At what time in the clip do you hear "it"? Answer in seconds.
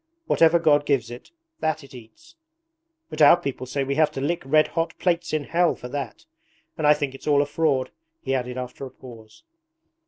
1.11-1.29, 1.83-1.93